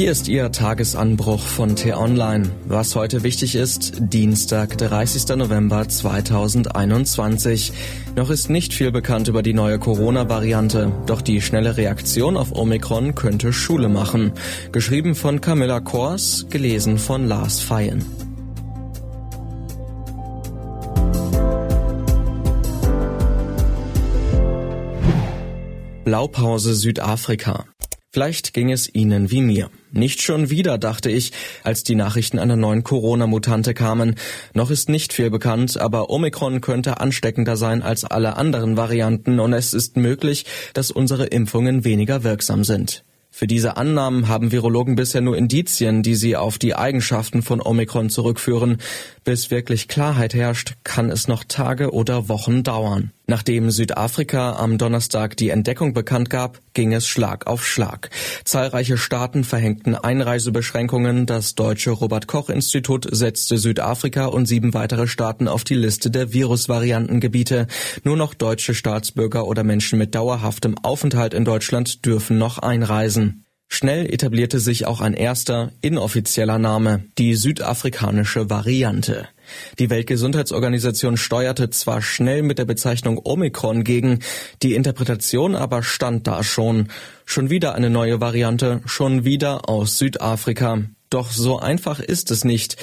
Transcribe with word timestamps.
Hier 0.00 0.12
ist 0.12 0.28
Ihr 0.28 0.50
Tagesanbruch 0.50 1.42
von 1.42 1.76
T-Online. 1.76 2.50
Was 2.66 2.96
heute 2.96 3.22
wichtig 3.22 3.54
ist, 3.54 3.98
Dienstag, 3.98 4.78
30. 4.78 5.36
November 5.36 5.86
2021. 5.86 7.74
Noch 8.16 8.30
ist 8.30 8.48
nicht 8.48 8.72
viel 8.72 8.92
bekannt 8.92 9.28
über 9.28 9.42
die 9.42 9.52
neue 9.52 9.78
Corona-Variante, 9.78 10.90
doch 11.04 11.20
die 11.20 11.42
schnelle 11.42 11.76
Reaktion 11.76 12.38
auf 12.38 12.52
Omikron 12.52 13.14
könnte 13.14 13.52
Schule 13.52 13.90
machen. 13.90 14.32
Geschrieben 14.72 15.14
von 15.14 15.42
Camilla 15.42 15.80
Kors, 15.80 16.46
gelesen 16.48 16.96
von 16.96 17.28
Lars 17.28 17.60
Feyen. 17.60 18.02
Blaupause 26.04 26.72
Südafrika. 26.72 27.66
Vielleicht 28.12 28.54
ging 28.54 28.72
es 28.72 28.92
Ihnen 28.94 29.30
wie 29.30 29.42
mir. 29.42 29.70
Nicht 29.92 30.22
schon 30.22 30.50
wieder, 30.50 30.78
dachte 30.78 31.10
ich, 31.10 31.32
als 31.64 31.82
die 31.82 31.96
Nachrichten 31.96 32.38
einer 32.38 32.56
neuen 32.56 32.84
Corona-Mutante 32.84 33.74
kamen. 33.74 34.14
Noch 34.54 34.70
ist 34.70 34.88
nicht 34.88 35.12
viel 35.12 35.30
bekannt, 35.30 35.80
aber 35.80 36.10
Omikron 36.10 36.60
könnte 36.60 37.00
ansteckender 37.00 37.56
sein 37.56 37.82
als 37.82 38.04
alle 38.04 38.36
anderen 38.36 38.76
Varianten 38.76 39.40
und 39.40 39.52
es 39.52 39.74
ist 39.74 39.96
möglich, 39.96 40.46
dass 40.74 40.92
unsere 40.92 41.26
Impfungen 41.26 41.84
weniger 41.84 42.22
wirksam 42.22 42.62
sind. 42.62 43.04
Für 43.30 43.46
diese 43.46 43.76
Annahmen 43.76 44.28
haben 44.28 44.52
Virologen 44.52 44.96
bisher 44.96 45.20
nur 45.20 45.36
Indizien, 45.36 46.02
die 46.02 46.16
sie 46.16 46.36
auf 46.36 46.58
die 46.58 46.74
Eigenschaften 46.74 47.42
von 47.42 47.62
Omikron 47.62 48.10
zurückführen. 48.10 48.78
Bis 49.24 49.50
wirklich 49.50 49.88
Klarheit 49.88 50.34
herrscht, 50.34 50.74
kann 50.84 51.10
es 51.10 51.28
noch 51.28 51.44
Tage 51.44 51.92
oder 51.92 52.28
Wochen 52.28 52.64
dauern. 52.64 53.12
Nachdem 53.30 53.70
Südafrika 53.70 54.56
am 54.56 54.76
Donnerstag 54.76 55.36
die 55.36 55.50
Entdeckung 55.50 55.94
bekannt 55.94 56.30
gab, 56.30 56.58
ging 56.74 56.92
es 56.92 57.06
Schlag 57.06 57.46
auf 57.46 57.64
Schlag. 57.64 58.10
Zahlreiche 58.44 58.98
Staaten 58.98 59.44
verhängten 59.44 59.94
Einreisebeschränkungen. 59.94 61.26
Das 61.26 61.54
deutsche 61.54 61.92
Robert 61.92 62.26
Koch 62.26 62.50
Institut 62.50 63.06
setzte 63.08 63.56
Südafrika 63.56 64.26
und 64.26 64.46
sieben 64.46 64.74
weitere 64.74 65.06
Staaten 65.06 65.46
auf 65.46 65.62
die 65.62 65.76
Liste 65.76 66.10
der 66.10 66.32
Virusvariantengebiete. 66.32 67.68
Nur 68.02 68.16
noch 68.16 68.34
deutsche 68.34 68.74
Staatsbürger 68.74 69.46
oder 69.46 69.62
Menschen 69.62 70.00
mit 70.00 70.16
dauerhaftem 70.16 70.76
Aufenthalt 70.78 71.32
in 71.32 71.44
Deutschland 71.44 72.04
dürfen 72.04 72.36
noch 72.36 72.58
einreisen. 72.58 73.19
Schnell 73.72 74.12
etablierte 74.12 74.58
sich 74.58 74.84
auch 74.86 75.00
ein 75.00 75.14
erster, 75.14 75.70
inoffizieller 75.80 76.58
Name, 76.58 77.04
die 77.18 77.36
südafrikanische 77.36 78.50
Variante. 78.50 79.28
Die 79.78 79.90
Weltgesundheitsorganisation 79.90 81.16
steuerte 81.16 81.70
zwar 81.70 82.02
schnell 82.02 82.42
mit 82.42 82.58
der 82.58 82.64
Bezeichnung 82.64 83.20
Omikron 83.22 83.84
gegen, 83.84 84.18
die 84.62 84.74
Interpretation 84.74 85.54
aber 85.54 85.84
stand 85.84 86.26
da 86.26 86.42
schon. 86.42 86.88
Schon 87.24 87.48
wieder 87.48 87.76
eine 87.76 87.90
neue 87.90 88.20
Variante, 88.20 88.82
schon 88.86 89.24
wieder 89.24 89.68
aus 89.68 89.98
Südafrika. 89.98 90.82
Doch 91.08 91.30
so 91.30 91.60
einfach 91.60 92.00
ist 92.00 92.32
es 92.32 92.44
nicht. 92.44 92.76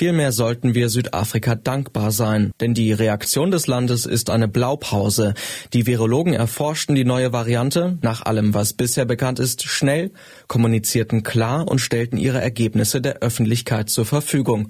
Vielmehr 0.00 0.30
sollten 0.30 0.76
wir 0.76 0.90
Südafrika 0.90 1.56
dankbar 1.56 2.12
sein, 2.12 2.52
denn 2.60 2.72
die 2.72 2.92
Reaktion 2.92 3.50
des 3.50 3.66
Landes 3.66 4.06
ist 4.06 4.30
eine 4.30 4.46
Blaupause. 4.46 5.34
Die 5.72 5.88
Virologen 5.88 6.34
erforschten 6.34 6.94
die 6.94 7.04
neue 7.04 7.32
Variante, 7.32 7.98
nach 8.00 8.24
allem, 8.24 8.54
was 8.54 8.74
bisher 8.74 9.06
bekannt 9.06 9.40
ist, 9.40 9.64
schnell, 9.64 10.12
kommunizierten 10.46 11.24
klar 11.24 11.66
und 11.66 11.80
stellten 11.80 12.16
ihre 12.16 12.40
Ergebnisse 12.40 13.00
der 13.00 13.22
Öffentlichkeit 13.22 13.90
zur 13.90 14.04
Verfügung. 14.04 14.68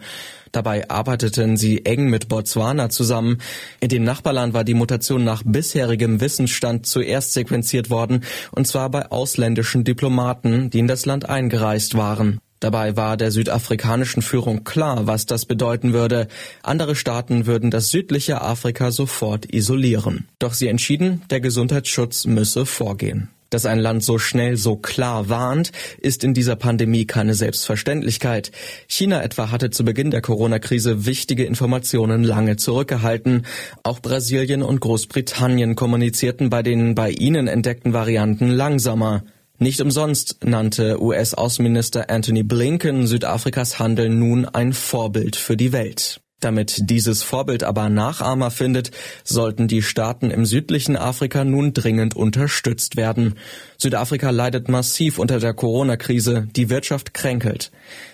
Dabei 0.50 0.88
arbeiteten 0.88 1.58
sie 1.58 1.84
eng 1.84 2.08
mit 2.08 2.30
Botswana 2.30 2.88
zusammen. 2.88 3.36
In 3.80 3.90
dem 3.90 4.04
Nachbarland 4.04 4.54
war 4.54 4.64
die 4.64 4.72
Mutation 4.72 5.24
nach 5.24 5.42
bisherigem 5.44 6.22
Wissensstand 6.22 6.86
zuerst 6.86 7.34
sequenziert 7.34 7.90
worden, 7.90 8.24
und 8.52 8.66
zwar 8.66 8.88
bei 8.88 9.10
ausländischen 9.10 9.84
Diplomaten, 9.84 10.70
die 10.70 10.78
in 10.78 10.88
das 10.88 11.04
Land 11.04 11.28
eingereist 11.28 11.98
waren. 11.98 12.40
Dabei 12.60 12.96
war 12.96 13.16
der 13.16 13.30
südafrikanischen 13.30 14.22
Führung 14.22 14.64
klar, 14.64 15.06
was 15.06 15.26
das 15.26 15.46
bedeuten 15.46 15.92
würde. 15.92 16.28
Andere 16.62 16.96
Staaten 16.96 17.46
würden 17.46 17.70
das 17.70 17.88
südliche 17.90 18.42
Afrika 18.42 18.90
sofort 18.90 19.52
isolieren. 19.52 20.26
Doch 20.38 20.54
sie 20.54 20.68
entschieden, 20.68 21.22
der 21.30 21.40
Gesundheitsschutz 21.40 22.26
müsse 22.26 22.66
vorgehen. 22.66 23.28
Dass 23.50 23.64
ein 23.64 23.78
Land 23.78 24.04
so 24.04 24.18
schnell 24.18 24.58
so 24.58 24.76
klar 24.76 25.30
warnt, 25.30 25.72
ist 25.98 26.22
in 26.22 26.34
dieser 26.34 26.54
Pandemie 26.54 27.06
keine 27.06 27.32
Selbstverständlichkeit. 27.32 28.52
China 28.88 29.22
etwa 29.22 29.50
hatte 29.50 29.70
zu 29.70 29.86
Beginn 29.86 30.10
der 30.10 30.20
Corona-Krise 30.20 31.06
wichtige 31.06 31.44
Informationen 31.44 32.24
lange 32.24 32.56
zurückgehalten. 32.56 33.46
Auch 33.84 34.00
Brasilien 34.00 34.62
und 34.62 34.80
Großbritannien 34.80 35.76
kommunizierten 35.76 36.50
bei 36.50 36.62
den 36.62 36.94
bei 36.94 37.10
ihnen 37.10 37.48
entdeckten 37.48 37.94
Varianten 37.94 38.50
langsamer. 38.50 39.22
Nicht 39.60 39.80
umsonst 39.80 40.44
nannte 40.44 41.02
US-Außenminister 41.02 42.08
Anthony 42.10 42.44
Blinken 42.44 43.08
Südafrikas 43.08 43.80
Handeln 43.80 44.20
nun 44.20 44.44
ein 44.44 44.72
Vorbild 44.72 45.34
für 45.34 45.56
die 45.56 45.72
Welt. 45.72 46.20
Damit 46.38 46.88
dieses 46.88 47.24
Vorbild 47.24 47.64
aber 47.64 47.88
Nachahmer 47.88 48.52
findet, 48.52 48.92
sollten 49.24 49.66
die 49.66 49.82
Staaten 49.82 50.30
im 50.30 50.46
südlichen 50.46 50.96
Afrika 50.96 51.44
nun 51.44 51.72
dringend 51.74 52.14
unterstützt 52.14 52.96
werden. 52.96 53.34
Südafrika 53.78 54.30
leidet 54.30 54.68
massiv 54.68 55.18
unter 55.18 55.40
der 55.40 55.54
Corona-Krise, 55.54 56.46
die 56.54 56.70
Wirtschaft 56.70 57.12
kränkelt. 57.12 57.72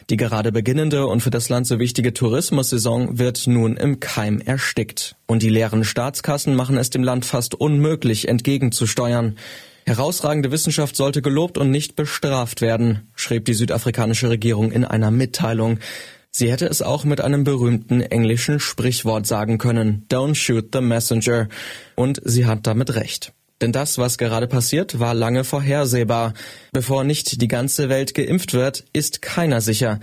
Die 0.08 0.16
gerade 0.16 0.50
beginnende 0.50 1.06
und 1.06 1.20
für 1.20 1.28
das 1.28 1.50
Land 1.50 1.66
so 1.66 1.78
wichtige 1.78 2.14
Tourismussaison 2.14 3.18
wird 3.18 3.46
nun 3.46 3.76
im 3.76 4.00
Keim 4.00 4.40
erstickt. 4.40 5.16
Und 5.26 5.42
die 5.42 5.50
leeren 5.50 5.84
Staatskassen 5.84 6.54
machen 6.54 6.78
es 6.78 6.88
dem 6.88 7.02
Land 7.02 7.26
fast 7.26 7.54
unmöglich, 7.54 8.28
entgegenzusteuern. 8.28 9.36
Herausragende 9.86 10.50
Wissenschaft 10.50 10.96
sollte 10.96 11.20
gelobt 11.20 11.58
und 11.58 11.70
nicht 11.70 11.94
bestraft 11.94 12.62
werden, 12.62 13.10
schrieb 13.14 13.44
die 13.44 13.54
südafrikanische 13.54 14.30
Regierung 14.30 14.72
in 14.72 14.84
einer 14.84 15.10
Mitteilung. 15.10 15.78
Sie 16.30 16.50
hätte 16.50 16.66
es 16.66 16.82
auch 16.82 17.04
mit 17.04 17.20
einem 17.20 17.44
berühmten 17.44 18.00
englischen 18.00 18.60
Sprichwort 18.60 19.26
sagen 19.26 19.58
können, 19.58 20.06
Don't 20.10 20.34
shoot 20.34 20.70
the 20.72 20.80
messenger. 20.80 21.48
Und 21.96 22.20
sie 22.24 22.46
hat 22.46 22.66
damit 22.66 22.94
recht. 22.94 23.32
Denn 23.60 23.72
das, 23.72 23.98
was 23.98 24.18
gerade 24.18 24.48
passiert, 24.48 24.98
war 24.98 25.14
lange 25.14 25.44
vorhersehbar. 25.44 26.34
Bevor 26.72 27.04
nicht 27.04 27.40
die 27.40 27.48
ganze 27.48 27.88
Welt 27.88 28.14
geimpft 28.14 28.52
wird, 28.52 28.84
ist 28.92 29.22
keiner 29.22 29.60
sicher. 29.60 30.00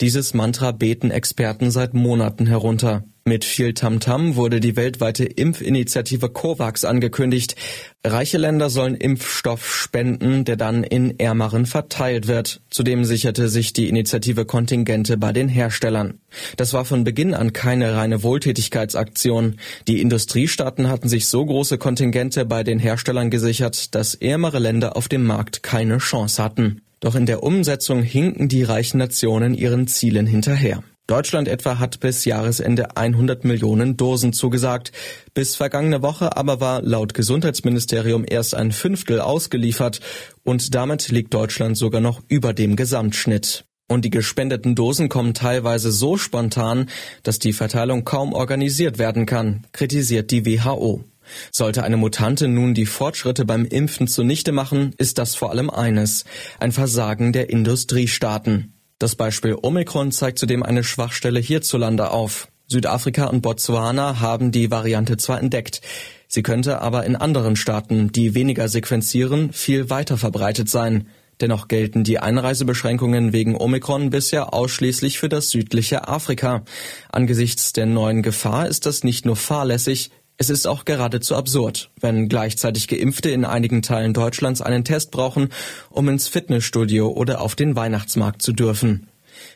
Dieses 0.00 0.32
Mantra 0.32 0.72
beten 0.72 1.10
Experten 1.10 1.70
seit 1.70 1.92
Monaten 1.92 2.46
herunter. 2.46 3.04
Mit 3.26 3.46
viel 3.46 3.72
Tamtam 3.72 4.36
wurde 4.36 4.60
die 4.60 4.76
weltweite 4.76 5.24
Impfinitiative 5.24 6.28
COVAX 6.28 6.84
angekündigt. 6.84 7.56
Reiche 8.04 8.36
Länder 8.36 8.68
sollen 8.68 8.96
Impfstoff 8.96 9.74
spenden, 9.74 10.44
der 10.44 10.56
dann 10.56 10.84
in 10.84 11.18
ärmeren 11.18 11.64
verteilt 11.64 12.26
wird. 12.26 12.60
Zudem 12.68 13.06
sicherte 13.06 13.48
sich 13.48 13.72
die 13.72 13.88
Initiative 13.88 14.44
Kontingente 14.44 15.16
bei 15.16 15.32
den 15.32 15.48
Herstellern. 15.48 16.20
Das 16.58 16.74
war 16.74 16.84
von 16.84 17.04
Beginn 17.04 17.32
an 17.32 17.54
keine 17.54 17.96
reine 17.96 18.22
Wohltätigkeitsaktion. 18.22 19.56
Die 19.88 20.02
Industriestaaten 20.02 20.90
hatten 20.90 21.08
sich 21.08 21.26
so 21.26 21.46
große 21.46 21.78
Kontingente 21.78 22.44
bei 22.44 22.62
den 22.62 22.78
Herstellern 22.78 23.30
gesichert, 23.30 23.94
dass 23.94 24.14
ärmere 24.14 24.58
Länder 24.58 24.98
auf 24.98 25.08
dem 25.08 25.24
Markt 25.24 25.62
keine 25.62 25.96
Chance 25.96 26.44
hatten. 26.44 26.82
Doch 27.00 27.14
in 27.14 27.24
der 27.24 27.42
Umsetzung 27.42 28.02
hinken 28.02 28.50
die 28.50 28.64
reichen 28.64 28.98
Nationen 28.98 29.54
ihren 29.54 29.86
Zielen 29.86 30.26
hinterher. 30.26 30.82
Deutschland 31.06 31.48
etwa 31.48 31.78
hat 31.78 32.00
bis 32.00 32.24
Jahresende 32.24 32.96
100 32.96 33.44
Millionen 33.44 33.98
Dosen 33.98 34.32
zugesagt. 34.32 34.90
Bis 35.34 35.54
vergangene 35.54 36.00
Woche 36.00 36.36
aber 36.36 36.60
war 36.60 36.80
laut 36.80 37.12
Gesundheitsministerium 37.12 38.24
erst 38.26 38.54
ein 38.54 38.72
Fünftel 38.72 39.20
ausgeliefert 39.20 40.00
und 40.44 40.74
damit 40.74 41.10
liegt 41.10 41.34
Deutschland 41.34 41.76
sogar 41.76 42.00
noch 42.00 42.22
über 42.28 42.54
dem 42.54 42.74
Gesamtschnitt. 42.74 43.66
Und 43.86 44.06
die 44.06 44.10
gespendeten 44.10 44.74
Dosen 44.74 45.10
kommen 45.10 45.34
teilweise 45.34 45.92
so 45.92 46.16
spontan, 46.16 46.88
dass 47.22 47.38
die 47.38 47.52
Verteilung 47.52 48.04
kaum 48.04 48.32
organisiert 48.32 48.96
werden 48.96 49.26
kann, 49.26 49.66
kritisiert 49.72 50.30
die 50.30 50.46
WHO. 50.46 51.04
Sollte 51.52 51.82
eine 51.82 51.98
Mutante 51.98 52.48
nun 52.48 52.72
die 52.72 52.86
Fortschritte 52.86 53.44
beim 53.44 53.66
Impfen 53.66 54.08
zunichte 54.08 54.52
machen, 54.52 54.94
ist 54.96 55.18
das 55.18 55.34
vor 55.34 55.50
allem 55.50 55.68
eines, 55.68 56.24
ein 56.60 56.72
Versagen 56.72 57.34
der 57.34 57.50
Industriestaaten. 57.50 58.73
Das 58.98 59.16
Beispiel 59.16 59.56
Omikron 59.60 60.12
zeigt 60.12 60.38
zudem 60.38 60.62
eine 60.62 60.84
Schwachstelle 60.84 61.40
hierzulande 61.40 62.10
auf. 62.10 62.48
Südafrika 62.66 63.26
und 63.26 63.42
Botswana 63.42 64.20
haben 64.20 64.50
die 64.50 64.70
Variante 64.70 65.16
zwar 65.16 65.40
entdeckt, 65.40 65.82
sie 66.28 66.42
könnte 66.42 66.80
aber 66.80 67.04
in 67.04 67.14
anderen 67.14 67.56
Staaten, 67.56 68.10
die 68.10 68.34
weniger 68.34 68.68
sequenzieren, 68.68 69.52
viel 69.52 69.90
weiter 69.90 70.16
verbreitet 70.16 70.70
sein. 70.70 71.08
Dennoch 71.40 71.68
gelten 71.68 72.04
die 72.04 72.20
Einreisebeschränkungen 72.20 73.32
wegen 73.32 73.56
Omikron 73.56 74.10
bisher 74.10 74.54
ausschließlich 74.54 75.18
für 75.18 75.28
das 75.28 75.50
südliche 75.50 76.08
Afrika. 76.08 76.64
Angesichts 77.10 77.72
der 77.72 77.86
neuen 77.86 78.22
Gefahr 78.22 78.68
ist 78.68 78.86
das 78.86 79.02
nicht 79.02 79.26
nur 79.26 79.36
fahrlässig, 79.36 80.10
es 80.36 80.50
ist 80.50 80.66
auch 80.66 80.84
geradezu 80.84 81.36
absurd, 81.36 81.90
wenn 82.00 82.28
gleichzeitig 82.28 82.88
Geimpfte 82.88 83.30
in 83.30 83.44
einigen 83.44 83.82
Teilen 83.82 84.14
Deutschlands 84.14 84.60
einen 84.60 84.84
Test 84.84 85.12
brauchen, 85.12 85.50
um 85.90 86.08
ins 86.08 86.26
Fitnessstudio 86.26 87.08
oder 87.08 87.40
auf 87.40 87.54
den 87.54 87.76
Weihnachtsmarkt 87.76 88.42
zu 88.42 88.52
dürfen. 88.52 89.06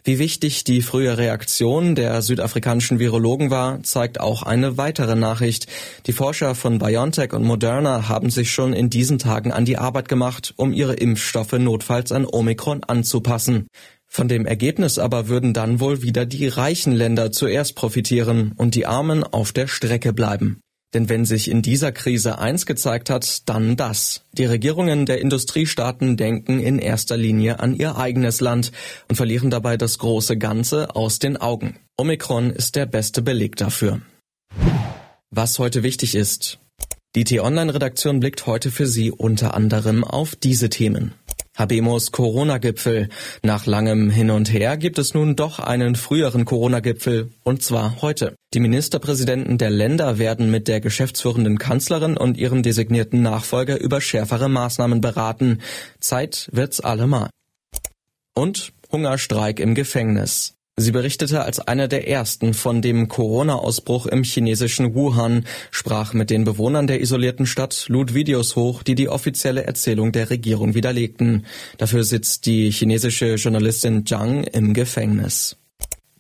Wie 0.05 0.19
wichtig 0.19 0.65
die 0.65 0.83
frühe 0.83 1.19
Reaktion 1.19 1.95
der 1.95 2.23
südafrikanischen 2.23 2.99
Virologen 2.99 3.51
war, 3.51 3.83
zeigt 3.83 4.21
auch 4.21 4.43
eine 4.43 4.77
weitere 4.77 5.15
Nachricht. 5.15 5.67
Die 6.07 6.13
Forscher 6.13 6.55
von 6.55 6.79
BioNTech 6.79 7.33
und 7.33 7.45
Moderna 7.45 8.09
haben 8.09 8.31
sich 8.31 8.53
schon 8.53 8.73
in 8.73 8.91
diesen 8.91 9.19
Tagen 9.19 9.53
an 9.53 9.65
die 9.65 9.79
Arbeit 9.79 10.09
gemacht, 10.09 10.55
um 10.57 10.73
ihre 10.73 10.95
Impfstoffe 10.95 11.53
notfalls 11.53 12.13
an 12.13 12.27
Omikron 12.27 12.85
anzupassen. 12.85 13.67
Von 14.07 14.29
dem 14.29 14.47
Ergebnis 14.47 14.99
aber 14.99 15.29
würden 15.29 15.53
dann 15.53 15.81
wohl 15.81 16.03
wieder 16.03 16.25
die 16.25 16.49
reichen 16.49 16.93
Länder 16.93 17.31
zuerst 17.31 17.75
profitieren 17.75 18.53
und 18.57 18.75
die 18.75 18.87
Armen 18.87 19.23
auf 19.23 19.53
der 19.53 19.67
Strecke 19.67 20.13
bleiben. 20.13 20.61
Denn 20.95 21.11
wenn 21.11 21.27
sich 21.27 21.51
in 21.51 21.61
dieser 21.61 21.93
Krise 21.93 22.39
eins 22.39 22.65
gezeigt 22.65 23.11
hat, 23.11 23.49
dann 23.49 23.77
das. 23.77 24.23
Die 24.33 24.47
Regierungen 24.47 25.05
der 25.05 25.21
Industriestaaten 25.21 26.17
denken 26.17 26.61
in 26.61 26.79
erster 26.79 27.17
Linie 27.17 27.61
an 27.61 27.75
ihr 27.75 27.97
eigenes 27.97 28.41
Land 28.41 28.73
und 29.09 29.17
verlieren 29.17 29.51
dabei 29.51 29.77
das 29.77 29.99
große 29.99 30.39
Ganze 30.39 30.97
aus 30.97 31.19
den 31.19 31.37
Augen. 31.37 31.79
Omikron 31.99 32.51
ist 32.51 32.75
der 32.75 32.87
beste 32.87 33.21
Beleg 33.21 33.57
dafür. 33.57 34.01
Was 35.31 35.59
heute 35.59 35.83
wichtig 35.83 36.15
ist. 36.15 36.59
Die 37.15 37.25
T-Online-Redaktion 37.25 38.21
blickt 38.21 38.47
heute 38.47 38.71
für 38.71 38.87
Sie 38.87 39.11
unter 39.11 39.55
anderem 39.55 40.05
auf 40.05 40.37
diese 40.37 40.71
Themen. 40.71 41.13
Habemos 41.59 42.13
Corona-Gipfel. 42.13 43.09
Nach 43.43 43.67
langem 43.67 44.11
Hin 44.11 44.31
und 44.31 44.53
Her 44.53 44.77
gibt 44.77 44.99
es 44.99 45.13
nun 45.13 45.35
doch 45.35 45.59
einen 45.59 45.97
früheren 45.97 46.45
Corona-Gipfel, 46.45 47.33
und 47.43 47.65
zwar 47.65 48.01
heute. 48.01 48.37
Die 48.55 48.61
Ministerpräsidenten 48.61 49.59
der 49.59 49.71
Länder 49.71 50.19
werden 50.19 50.53
mit 50.53 50.69
der 50.69 50.81
geschäftsführenden 50.81 51.59
Kanzlerin 51.59 52.17
und 52.17 52.39
ihrem 52.39 52.63
designierten 52.63 53.23
Nachfolger 53.23 53.81
über 53.81 54.01
schärfere 54.01 54.49
Maßnahmen 54.49 55.01
beraten. 55.01 55.59
Zeit 55.99 56.49
wird's 56.53 56.81
allemal. 56.81 57.29
Und 58.35 58.73
Hungerstreik 58.93 59.59
im 59.59 59.75
Gefängnis. 59.75 60.58
Sie 60.81 60.93
berichtete 60.93 61.43
als 61.43 61.59
einer 61.59 61.89
der 61.89 62.07
ersten 62.07 62.55
von 62.55 62.81
dem 62.81 63.09
Corona-Ausbruch 63.09 64.07
im 64.07 64.23
chinesischen 64.23 64.95
Wuhan, 64.95 65.45
sprach 65.73 66.13
mit 66.13 66.31
den 66.31 66.45
Bewohnern 66.45 66.87
der 66.87 67.01
isolierten 67.01 67.47
Stadt, 67.47 67.87
lud 67.89 68.15
Videos 68.15 68.55
hoch, 68.55 68.85
die 68.85 68.95
die 68.95 69.09
offizielle 69.09 69.65
Erzählung 69.65 70.13
der 70.13 70.31
Regierung 70.31 70.77
widerlegten. 70.77 71.47
Dafür 71.79 72.05
sitzt 72.05 72.47
die 72.47 72.71
chinesische 72.71 73.35
Journalistin 73.35 74.07
Zhang 74.07 74.45
im 74.45 74.73
Gefängnis. 74.73 75.57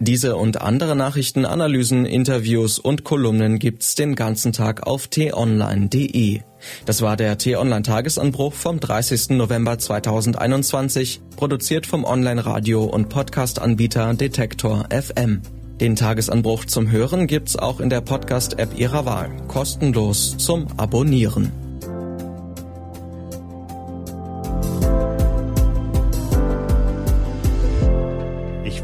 Diese 0.00 0.36
und 0.36 0.60
andere 0.60 0.94
Nachrichten, 0.94 1.44
Analysen, 1.44 2.06
Interviews 2.06 2.78
und 2.78 3.02
Kolumnen 3.02 3.58
gibt's 3.58 3.96
den 3.96 4.14
ganzen 4.14 4.52
Tag 4.52 4.86
auf 4.86 5.08
t-online.de. 5.08 6.40
Das 6.86 7.02
war 7.02 7.16
der 7.16 7.36
T-Online 7.36 7.82
Tagesanbruch 7.82 8.52
vom 8.52 8.78
30. 8.78 9.30
November 9.30 9.78
2021, 9.78 11.20
produziert 11.36 11.86
vom 11.86 12.04
Online-Radio- 12.04 12.84
und 12.84 13.08
Podcast-Anbieter 13.08 14.14
Detektor 14.14 14.88
FM. 14.90 15.42
Den 15.80 15.96
Tagesanbruch 15.96 16.64
zum 16.64 16.90
Hören 16.90 17.26
gibt's 17.26 17.56
auch 17.56 17.80
in 17.80 17.90
der 17.90 18.00
Podcast-App 18.00 18.78
Ihrer 18.78 19.04
Wahl, 19.04 19.30
kostenlos 19.48 20.36
zum 20.38 20.66
Abonnieren. 20.76 21.67